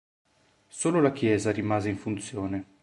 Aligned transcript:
Solo 0.67 0.99
la 0.99 1.11
chiesa 1.11 1.51
rimase 1.51 1.89
in 1.89 1.97
funzione. 1.99 2.65